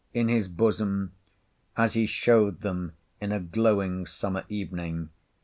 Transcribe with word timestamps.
—in 0.15 0.29
his 0.29 0.47
bosom, 0.47 1.11
as 1.77 1.93
he 1.93 2.07
showed 2.07 2.61
them 2.61 2.93
in 3.19 3.31
a 3.31 3.39
glowing 3.39 4.07
summer 4.07 4.43
evening. 4.49 5.09